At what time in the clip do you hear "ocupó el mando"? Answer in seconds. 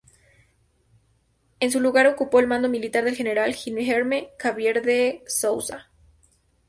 2.07-2.69